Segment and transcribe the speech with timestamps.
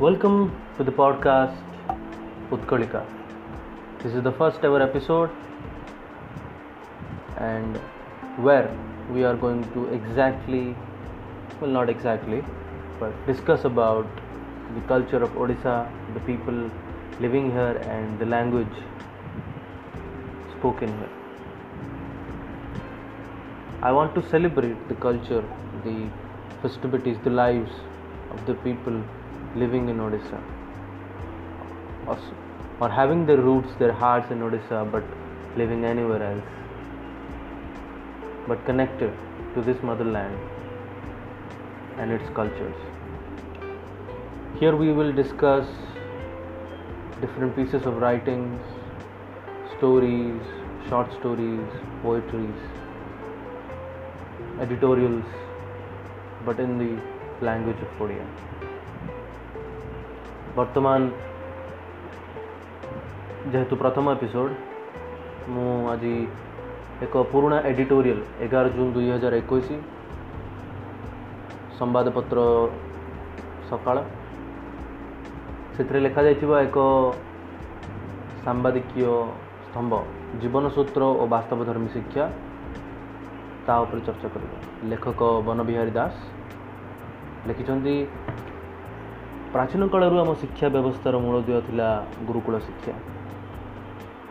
[0.00, 1.58] Welcome to the podcast
[2.50, 3.00] Utkalika.
[4.02, 5.28] This is the first ever episode,
[7.36, 7.76] and
[8.46, 8.74] where
[9.12, 10.74] we are going to exactly,
[11.60, 12.42] well, not exactly,
[12.98, 14.08] but discuss about
[14.74, 15.76] the culture of Odisha,
[16.14, 16.70] the people
[17.20, 18.74] living here, and the language
[20.58, 21.12] spoken here.
[23.82, 25.44] I want to celebrate the culture,
[25.84, 26.08] the
[26.62, 27.70] festivities, the lives
[28.30, 29.04] of the people
[29.56, 30.40] living in Odisha
[32.80, 35.04] or, having their roots, their hearts in Odisha but
[35.56, 36.44] living anywhere else
[38.48, 39.12] but connected
[39.54, 40.38] to this motherland
[41.98, 42.74] and its cultures.
[44.58, 45.66] Here we will discuss
[47.20, 48.60] different pieces of writings,
[49.76, 50.40] stories,
[50.88, 51.66] short stories,
[52.02, 52.54] poetries,
[54.60, 55.24] editorials,
[56.44, 58.26] but in the language of Odia.
[60.56, 61.00] ବର୍ତ୍ତମାନ
[63.52, 64.50] ଯେହେତୁ ପ୍ରଥମ episode
[65.54, 66.14] ମୁଁ ଆଜି
[67.04, 69.68] ଏକ ପୁରୁଣା editorial ଏଗାର June ଦୁଇହଜାର ଏକୋଇଶ
[71.78, 72.38] ସମ୍ବାଦପତ୍ର
[73.70, 73.96] ସକାଳ।
[75.76, 76.78] ସେଥିରେ ଲେଖାଯାଇଥିବା ଏକ
[78.44, 79.06] ସାମ୍ବାଦିକୀୟ
[79.66, 79.92] ସ୍ତମ୍ଭ
[80.40, 82.24] ଜୀବନସୂତ୍ର ଓ ବାସ୍ତବଧର୍ମୀ ଶିକ୍ଷା
[83.66, 84.56] ତା ଉପରେ ଚର୍ଚ୍ଚା କରିବା।
[84.90, 86.14] ଲେଖକ ବନବିହାରୀ ଦାସ
[87.48, 87.94] ଲେଖିଛନ୍ତି
[89.52, 91.86] ପ୍ରାଚୀନ କାଳରୁ ଆମ ଶିକ୍ଷା ବ୍ୟବସ୍ଥାର ମୂଳଦୁଆ ଥିଲା
[92.26, 92.94] ଗୁରୁକୁଳ ଶିକ୍ଷା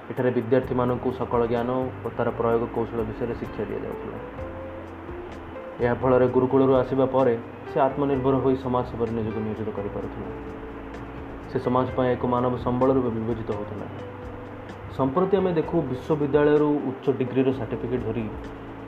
[0.10, 1.70] ଏଠାରେ ବିଦ୍ୟାର୍ଥୀମାନଙ୍କୁ ସକଳ ଜ୍ଞାନ
[2.06, 4.18] ଓ ତା'ର ପ୍ରୟୋଗ କୌଶଳ ବିଷୟରେ ଶିକ୍ଷା ଦିଆଯାଉଥିଲା।
[5.84, 7.34] ଏହା ଫଳରେ ଗୁରୁକୁଳରୁ ଆସିବା ପରେ
[7.72, 10.30] ସେ ଆତ୍ମନିର୍ଭର ହୋଇ ସମାଜ ସେବାରେ ନିଜକୁ ନିୟୋଜିତ କରିପାରୁଥିଲା।
[11.50, 13.88] ସେ ସମାଜ ପାଇଁ ଏକ ମାନବ ସମ୍ବଳ ରୂପେ ବିବେଚିତ ହେଉଥିଲା।
[14.98, 18.26] ସମ୍ପ୍ରତି ଆମେ ଦେଖୁ ବିଶ୍ୱବିଦ୍ୟାଳୟରୁ ଉଚ୍ଚ ଡିଗ୍ରୀର ସାର୍ଟିଫିକେଟ୍ ଧରି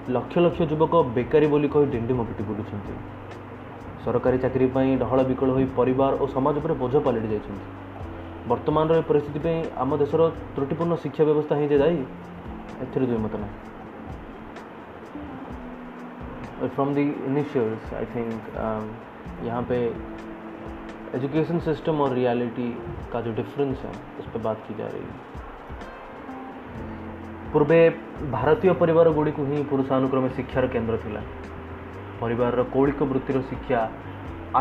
[0.09, 2.93] ଲକ୍ଷ ଲକ୍ଷ ଯୁବକ ବେକାରୀ ବୋଲି କହି ଡିଣ୍ଡିମ ପିଟି ବୁଲୁଛନ୍ତି।
[4.04, 7.64] ସରକାରୀ ଚାକିରି ପାଇଁ ଡହଳ ବିକଳ ହୋଇ ପରିବାର ଓ ସମାଜ ଉପରେ ବୋଝ ପାଲଟି ଯାଇଛନ୍ତି
[8.50, 10.20] ବର୍ତ୍ତମାନର ଏ ପରିସ୍ଥିତି ପାଇଁ ଆମ ଦେଶର
[10.54, 12.00] ତ୍ରୁଟିପୂର୍ଣ୍ଣ ଶିକ୍ଷା ବ୍ୟବସ୍ଥା ହିଁ ଯେ ଦାୟୀ
[12.82, 13.54] ଏଥିରେ ଦୁଇମତ ନାହିଁ
[16.66, 18.36] from the initials I think
[19.44, 19.76] यहाँ पे
[21.14, 22.68] एजुकेशन सिस्टम और रियलिटी
[23.12, 25.34] का जो डिफरेंस है उस पर बात की जा रही है
[27.52, 27.80] ପୂର୍ବେ
[28.32, 31.20] ଭାରତୀୟ ପରିବାର ଗୁଡ଼ିକୁ ହିଁ ପୁରୁଷାନୁକ୍ରମେ ଶିକ୍ଷାର କେନ୍ଦ୍ର ଥିଲା
[32.21, 33.79] ପରିବାରର କୌଳିକ ବୃତ୍ତିର ଶିକ୍ଷା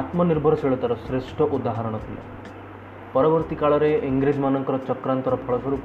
[0.00, 2.22] ଆତ୍ମନିର୍ଭରଶୀଳତାର ଶ୍ରେଷ୍ଠ ଉଦାହରଣ ଥିଲା।
[3.14, 5.84] ପରବର୍ତ୍ତୀ କାଳରେ ଇଂରେଜମାନଙ୍କର ଚକ୍ରାନ୍ତର ଫଳସ୍ୱରୂପ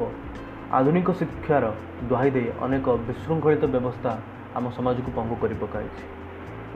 [0.77, 1.65] ଆଧୁନିକ ଶିକ୍ଷାର
[2.09, 4.11] ଦ୍ୱାହି ଦେଇ ଅନେକ ବିଶୃଙ୍ଖଳିତ ବ୍ୟବସ୍ଥା
[4.57, 6.03] ଆମ ସମାଜକୁ ପଙ୍ଗୁ କରି ପକାଇଛି।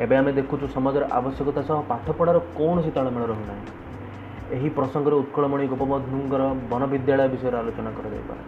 [0.03, 3.63] ଏବେ ଆମେ ଦେଖୁଛୁ ସମାଜର ଆବଶ୍ୟକତା ସହ ପାଠପଢ଼ାର କୌଣସି ତାଳମେଳ ରହୁନାହିଁ।
[4.55, 8.41] ଏହି ପ୍ରସଙ୍ଗରେ ଉତ୍କଳମଣି ଗୋପବନ୍ଧୁଙ୍କର ବନବିଦ୍ୟାଳୟ ବିଷୟରେ ଆଲୋଚନା କରାଯାଇପାରେ।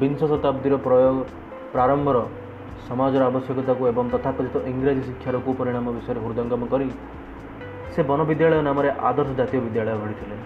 [0.00, 1.16] ବିଂଶ ଶତାବ୍ଦୀର ପ୍ରୟୋଗ
[1.72, 2.16] ପ୍ରାରମ୍ଭର
[2.88, 6.88] ସମାଜର ଆବଶ୍ୟକତାକୁ ଏବଂ ତଥାକଥିତ ଇଂରାଜୀ ଶିକ୍ଷାର କୁପରିଣାମ ବିଷୟରେ ହୃଦୟଙ୍ଗମ କରି
[7.92, 10.36] ସେ ବନବିଦ୍ୟାଳୟ ନାମରେ ଆଦର୍ଶ ଜାତୀୟ ବିଦ୍ୟାଳୟ ଗଢ଼ିଥିଲେ।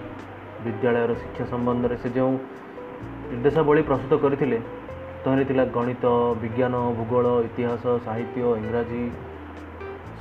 [0.65, 2.33] ବିଦ୍ୟାଳୟର ଶିକ୍ଷା ସମ୍ବନ୍ଧରେ ସେ ଯେଉଁ
[3.31, 4.59] ନିର୍ଦ୍ଦେଶାବଳୀ ପ୍ରସ୍ତୁତ କରିଥିଲେ
[5.25, 6.05] ତହିଁରେ ଥିଲା ଗଣିତ
[6.43, 9.05] ବିଜ୍ଞାନ ଭୂଗୋଳ ଇତିହାସ ସାହିତ୍ୟ ଇଂରାଜୀ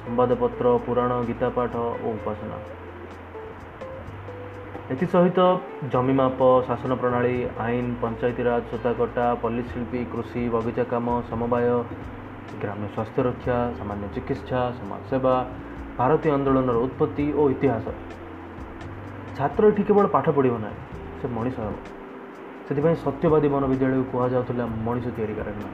[0.04, 1.74] ସମ୍ବାଦପତ୍ର ପୁରାଣ ଗୀତାପାଠ
[2.06, 2.58] ଓ ଉପାସନା।
[4.92, 5.44] ଏଥିସହିତ
[5.92, 7.36] ଜମି ମାପ ଶାସନ ପ୍ରଣାଳୀ
[7.66, 11.68] ଆଇନ ପଞ୍ଚାୟତିରାଜ ସୂତାକଟା ପଲ୍ଲୀଶିଳ୍ପୀ କୃଷି ବଗିଚା କାମ ସମବାୟ
[12.62, 15.36] ଗ୍ରାମ୍ୟ ସ୍ୱାସ୍ଥ୍ୟ ରକ୍ଷା ସାମାନ୍ୟ ଚିକିତ୍ସା ସମାଜସେବା
[16.00, 17.86] ଭାରତୀୟ ଆନ୍ଦୋଳନର ଉତ୍ପତ୍ତି ଓ ଇତିହାସ।
[19.38, 20.78] ଛାତ୍ର ଏଠି କେବଳ ପାଠ ପଢ଼ିବ ନାହିଁ
[21.20, 21.76] ସେ ମଣିଷ ହେବ।
[22.68, 25.70] ସେଥିପାଇଁ ସତ୍ୟବାଦୀ ବନବିଦ୍ୟାଳୟକୁ କୁହାଯାଉଥିଲା ମଣିଷ ତିଆରି କାରଖାନା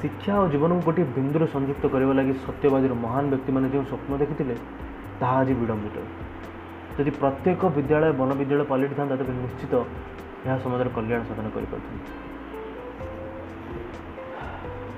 [0.00, 4.54] ଶିକ୍ଷା ଓ ଜୀବନକୁ ଗୋଟିଏ ବିନ୍ଦୁରେ ସଂଯୁକ୍ତ କରିବା ଲାଗି ସତ୍ୟବାଦୀର ମହାନ ବ୍ୟକ୍ତିମାନେ ଯେଉଁ ସ୍ୱପ୍ନ ଦେଖିଥିଲେ
[5.20, 5.96] ତାହା ଆଜି ବିଡ଼ମ୍ବିତ।
[6.94, 9.74] ଯଦି ପ୍ରତ୍ୟେକ ବିଦ୍ୟାଳୟ ବନବିଦ୍ୟାଳୟ ପାଲଟିଥାନ୍ତା ତେବେ ନିଶ୍ଚିତ
[10.46, 12.10] ଏହା ସମାଜର କଲ୍ୟାଣ ସାଧନ କରିପାରିଥାନ୍ତା।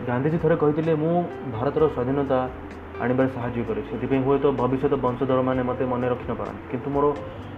[0.09, 1.15] ଗାନ୍ଧିଜୀ ଥରେ କହିଥିଲେ ମୁଁ
[1.57, 2.39] ଭାରତର ସ୍ୱାଧୀନତା
[3.03, 7.07] ଆଣିବାରେ ସାହାଯ୍ୟ କରିଛି ସେଥିପାଇଁ ହୁଏତ ଭବିଷ୍ୟତ ବଂଶଧରମାନେ ମୋତେ ମନେ ରଖିନପାରନ୍ତି। କିନ୍ତୁ ମୋର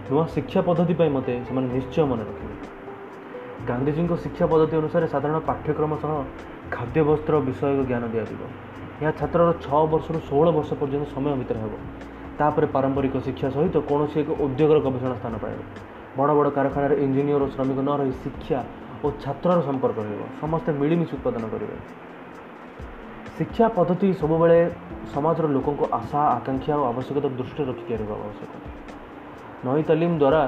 [0.09, 2.55] ନୂଆ ଶିକ୍ଷା ପଦ୍ଧତି ପାଇଁ ମୋତେ ସେମାନେ ନିଶ୍ଚୟ ମନେ ରଖିବେ।
[3.69, 6.11] ଗାନ୍ଧିଜୀଙ୍କ ଶିକ୍ଷା ପଦ୍ଧତି ଅନୁସାରେ ସାଧାରଣ ପାଠ୍ୟକ୍ରମ ସହ
[6.75, 8.41] ଖାଦ୍ୟ ବସ୍ତ୍ର ବିଷୟକ ଜ୍ଞାନ ଦିଆଯିବ।
[9.01, 11.73] ଏହା ଛାତ୍ରର ଛଅ ବର୍ଷରୁ ଷୋହଳ ବର୍ଷ ପର୍ଯ୍ୟନ୍ତ ସମୟ ଭିତରେ ହେବ।
[12.39, 15.59] ତାପରେ ପାରମ୍ପରିକ ଶିକ୍ଷା ସହିତ କୌଣସି ଏକ ଉଦ୍ୟୋଗର ଗବେଷଣା ସ୍ଥାନ ପାଇବ।
[16.17, 18.59] ବଡ଼ ବଡ଼ କାରଖାନାରେ ଇଞ୍ଜିନିୟର ଓ ଶ୍ରମିକ ନ ରହି ଶିକ୍ଷା
[19.03, 21.75] ଓ ଛାତ୍ରର ସମ୍ପର୍କ ରହିବ ସମସ୍ତେ ମିଳିମିଶି ଉତ୍ପାଦନ କରିବେ।
[23.37, 24.59] ଶିକ୍ଷା ପଦ୍ଧତି ସବୁବେଳେ
[25.13, 28.51] ସମାଜର ଲୋକଙ୍କ ଆଶା ଆକାଂକ୍ଷା ଓ ଆବଶ୍ୟକତା ଦୃଷ୍ଟିରେ ରଖି ତିଆରି ହେବା ଆବଶ୍ୟକ।
[29.65, 30.41] ନଈ ତାଲିମ ଦ୍ୱାରା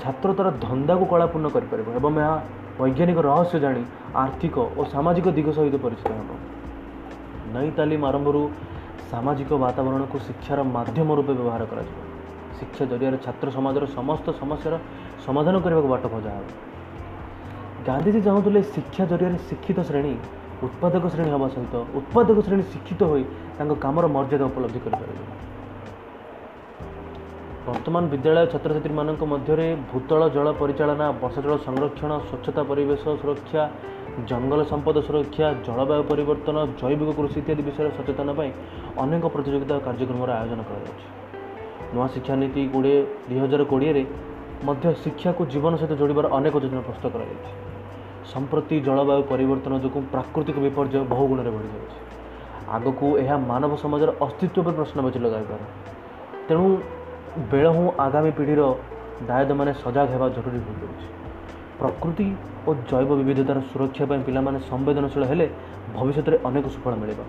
[0.00, 2.34] ଛାତ୍ର ତା'ର ଧନ୍ଦାକୁ କଳାପୂର୍ଣ୍ଣ କରିପାରିବ ଏବଂ ଏହା
[2.78, 3.82] ବୈଜ୍ଞାନିକ ରହସ୍ୟ ଜାଣି
[4.22, 6.30] ଆର୍ଥିକ ଓ ସାମାଜିକ ଦିଗ ସହିତ ପରିଚିତ ହେବ।
[7.54, 8.40] ନଈ ତାଲିମ ଆରମ୍ଭରୁ
[9.10, 11.98] ସାମାଜିକ ବାତାବରଣକୁ ଶିକ୍ଷାର ମାଧ୍ୟମ ରୂପେ ବ୍ୟବହାର କରାଯିବ।
[12.58, 14.74] ଶିକ୍ଷା ଜରିଆରେ ଛାତ୍ର ସମାଜର ସମସ୍ତ ସମସ୍ୟାର
[15.26, 16.46] ସମାଧାନ କରିବାକୁ ବାଟ ଖୋଜା ହେବ
[17.88, 20.14] ଗାନ୍ଧିଜୀ ଚାହୁଁଥିଲେ ଶିକ୍ଷା ଜରିଆରେ ଶିକ୍ଷିତ ଶ୍ରେଣୀ
[20.66, 23.24] ଉତ୍ପାଦକ ଶ୍ରେଣୀ ହେବା ସହିତ ଉତ୍ପାଦକ ଶ୍ରେଣୀ ଶିକ୍ଷିତ ହୋଇ
[23.56, 25.24] ତାଙ୍କ କାମର ମର୍ଯ୍ୟାଦା ଉପଲବ୍ଧି କରିପାରିବେ।
[27.66, 33.62] ବର୍ତ୍ତମାନ ବିଦ୍ୟାଳୟ ଛାତ୍ରଛାତ୍ରୀମାନଙ୍କ ମଧ୍ୟରେ ଭୂତଳ ଜଳ ପରିଚାଳନା ବର୍ଷା ଜଳ ସଂରକ୍ଷଣ ସ୍ୱଚ୍ଛତା ପରିବେଶ ସୁରକ୍ଷା
[34.30, 38.50] ଜଙ୍ଗଲ ସମ୍ପଦ ସୁରକ୍ଷା ଜଳବାୟୁ ପରିବର୍ତ୍ତନ ଜୈବିକ କୃଷି ଇତ୍ୟାଦି ବିଷୟରେ ସଚେତନ ପାଇଁ
[39.02, 41.06] ଅନେକ ପ୍ରତିଯୋଗିତା କାର୍ଯ୍ୟକ୍ରମର ଆୟୋଜନ କରାଯାଉଛି।
[41.94, 42.98] ନୂଆ ଶିକ୍ଷାନୀତି କୋଡ଼ିଏ
[43.28, 44.02] ଦୁଇ ହଜାର କୋଡ଼ିଏରେ
[44.66, 47.52] ମଧ୍ୟ ଶିକ୍ଷାକୁ ଜୀବନ ସହିତ ଯୋଡ଼ିବାର ଅନେକ ଯୋଜନା ପ୍ରସ୍ତୁତ କରାଯାଇଛି।
[48.32, 51.98] ସମ୍ପ୍ରତି ଜଳବାୟୁ ପରିବର୍ତ୍ତନ ଯୋଗୁଁ ପ୍ରାକୃତିକ ବିପର୍ଯ୍ୟୟ ବହୁ ଗୁଣରେ ବଢ଼ିଯାଉଛି।
[52.76, 55.64] ଆଗକୁ ଏହା ମାନବ ସମାଜର ଅସ୍ତିତ୍ୱ ଉପରେ ପ୍ରଶ୍ନବାଚୀ ଲଗାଇପାରେ
[56.48, 56.66] ତେଣୁ
[57.50, 58.60] ବେଳ ହିଁ ଆଗାମୀ ପିଢ଼ିର
[59.28, 61.06] ଦାୟଦମାନେ ସଜାଗ ହେବା ଜରୁରୀ ହୋଇଯାଉଛି
[61.80, 62.26] ପ୍ରକୃତି
[62.66, 65.46] ଓ ଜୈବ ବିବିଧତାର ସୁରକ୍ଷା ପାଇଁ ପିଲାମାନେ ସମ୍ବେଦନଶୀଳ ହେଲେ
[65.96, 67.20] ଭବିଷ୍ୟତରେ ଅନେକ ସୁଫଳ ମିଳିବ।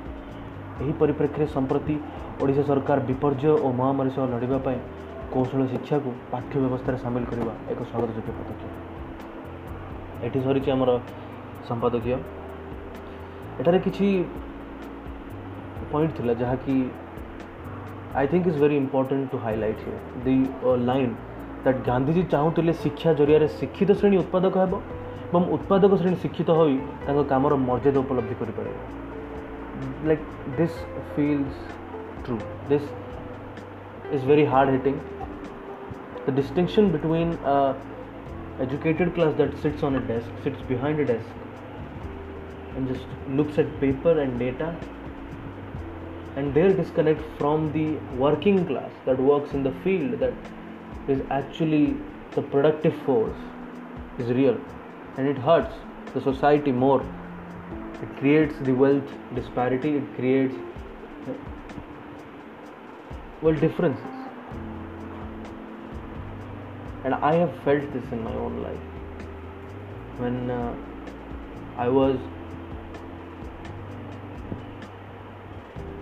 [0.80, 1.94] ଏହି ପରିପ୍ରେକ୍ଷୀରେ ସମ୍ପ୍ରତି
[2.40, 4.78] ଓଡ଼ିଶା ସରକାର ବିପର୍ଯ୍ୟୟ ଓ ମହାମାରୀ ସହ ଲଢ଼ିବା ପାଇଁ
[5.32, 8.72] କୌଶଳ ଶିକ୍ଷାକୁ ପାଠ୍ୟ ବ୍ୟବସ୍ଥାରେ ସାମିଲ କରିବା ଏକ ସ୍ୱାଗତଯୋଗ୍ୟ ପଦକ୍ଷେପ
[10.26, 10.90] ଏଠି ସରିଛି ଆମର
[11.68, 12.16] ସମ୍ପାଦକୀୟ
[13.60, 14.06] ଏଠାରେ କିଛି
[15.92, 16.74] ପଏଣ୍ଟ ଥିଲା ଯାହାକି
[18.18, 20.34] I think is very important to highlight here the
[20.88, 21.12] line
[21.64, 24.74] that Gandhiji ଚାହୁଁଥିଲେ ଶିକ୍ଷା ଜରିଆରେ ଶିକ୍ଷିତ ଶ୍ରେଣୀ ଉତ୍ପାଦକ ହେବ
[25.28, 26.76] ଏବଂ ଉତ୍ପାଦକ ଶ୍ରେଣୀ ଶିକ୍ଷିତ ହୋଇ
[27.06, 28.76] ତାଙ୍କ କାମର ମର୍ଯ୍ୟାଦା ଉପଲବ୍ଧି କରିପାରିବ
[30.03, 30.21] like
[30.57, 30.71] this
[31.15, 31.53] feels
[32.23, 32.41] true.
[32.69, 32.83] This
[34.11, 35.01] is very hard hitting.
[36.25, 37.75] The distinction between a
[38.59, 41.25] educated class that sits on a desk sits behind a desk
[42.75, 44.75] and just looks at paper and data
[46.35, 47.85] and their disconnect from the
[48.15, 50.33] working class that works in the field that
[51.07, 51.95] is actually
[52.35, 53.37] the productive force
[54.19, 54.59] is real.
[55.17, 55.73] And it hurts
[56.13, 57.03] the society more
[58.01, 59.97] it creates the wealth disparity.
[59.97, 60.55] It creates
[63.41, 64.05] well differences.
[67.03, 68.85] And i have felt this in my own life.
[70.19, 70.75] When uh,
[71.77, 72.17] i was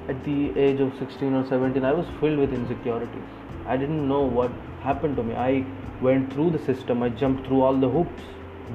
[0.10, 3.30] at the age of 16 or 17 i was filled with insecurities.
[3.66, 4.52] I didn't know what
[4.82, 5.36] happened to me.
[5.36, 5.66] I
[6.02, 7.04] went through the system.
[7.04, 8.24] I jumped through all the hoops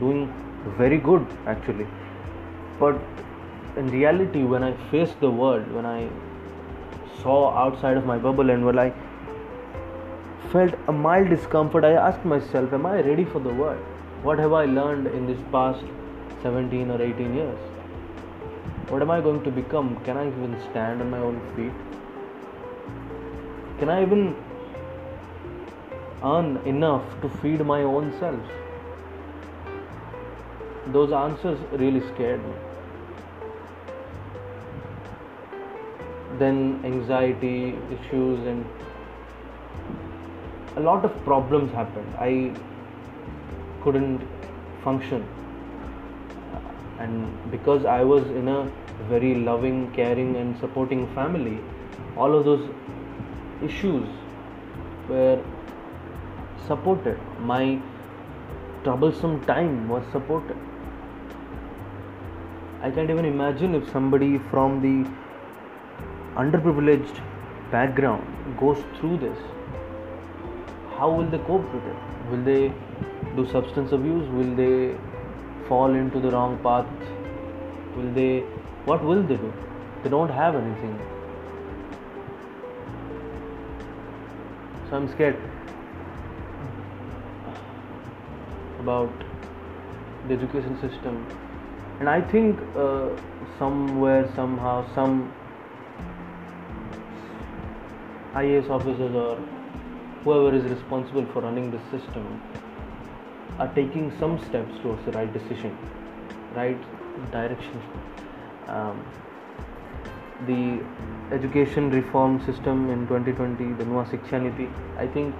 [0.00, 0.32] doing
[0.78, 1.86] very good actually
[2.80, 3.00] but
[3.76, 6.00] in reality when i faced the world when i
[7.22, 8.92] saw outside of my bubble and when I
[10.52, 13.78] felt a mild discomfort, I asked myself, Am I ready for the world?
[14.22, 15.84] What have I learned in this past
[16.42, 17.58] 17 or 18 years?
[18.88, 19.96] What am I going to become?
[20.04, 21.72] Can I even stand on my own feet?
[23.78, 24.36] Can I even
[26.22, 28.40] earn enough to feed my own self?
[30.88, 32.69] Those answers really scared me.
[36.40, 38.64] Then anxiety issues and
[40.76, 42.14] a lot of problems happened.
[42.18, 42.52] I
[43.82, 44.26] couldn't
[44.84, 45.26] function.
[46.98, 48.70] And because i was in a
[49.10, 51.58] very loving caring and supporting family
[52.16, 52.68] all of those
[53.68, 54.08] issues
[55.08, 55.42] were
[56.66, 57.18] supported.
[57.52, 57.80] My
[58.84, 60.56] troublesome time was supported.
[62.82, 65.10] I can't even imagine if somebody from the
[66.36, 67.20] underprivileged
[67.70, 68.24] background
[68.58, 69.38] goes through this,
[70.96, 71.96] how will they cope with it?
[72.30, 72.72] Will they
[73.36, 74.28] do substance abuse?
[74.30, 74.96] Will they
[75.68, 76.86] fall into the wrong path?
[77.96, 78.40] Will they,
[78.84, 79.52] what will they do?
[80.02, 80.98] They don't have anything.
[84.88, 85.36] So I'm scared
[88.80, 89.12] about
[90.28, 91.26] the education system.
[92.00, 93.08] And I think uh,
[93.58, 95.32] somewhere, somehow, some
[98.34, 99.36] IAS officers or
[100.24, 102.40] whoever is responsible for running the system
[103.58, 105.76] are taking some steps towards the right decision,
[106.54, 106.78] right
[107.32, 107.82] direction.
[108.68, 109.04] Um,
[110.46, 110.80] the
[111.34, 115.34] education reform system in 2020, the Nua Shiksha Niti, I think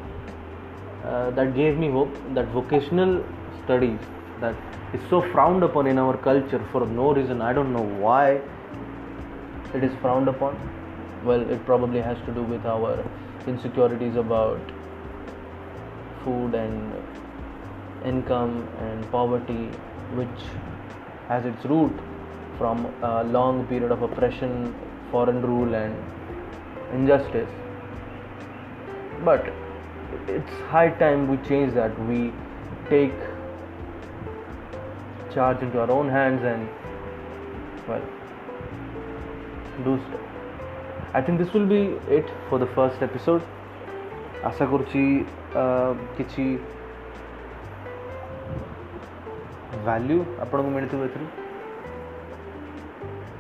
[1.05, 3.25] uh, that gave me hope that vocational
[3.65, 3.99] studies
[4.41, 4.57] that
[4.93, 7.41] is so frowned upon in our culture for no reason.
[7.41, 8.41] I don't know why
[9.75, 10.59] it is frowned upon
[11.25, 13.05] well it probably has to do with our
[13.47, 14.61] insecurities about
[16.25, 16.95] food and
[18.05, 19.67] income and poverty
[20.21, 20.47] which
[21.29, 21.93] has its root
[22.59, 24.75] from a long period of oppression
[25.11, 25.95] foreign rule and
[26.93, 27.49] injustice.
[29.25, 29.53] But
[30.29, 31.99] it's high time we change that.
[32.07, 32.33] We
[32.89, 33.15] take
[35.33, 36.69] charge into our own hands and
[37.87, 38.03] well
[39.85, 40.30] do stuff
[41.14, 41.82] I think this will be
[42.20, 43.42] it for the first episode.
[44.50, 45.04] ଆଶା କରୁଛି
[46.18, 46.46] କିଛି
[49.86, 51.28] value ଆପଣଙ୍କୁ ମିଳିଥିବ ଏଥିରୁ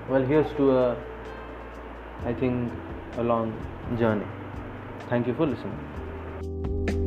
[0.10, 0.66] well here's to
[2.28, 2.86] I think
[3.18, 3.52] a long
[4.00, 4.28] journey.
[5.10, 5.80] Thank you for listening.
[6.86, 6.99] ଧନ୍ୟବାଦ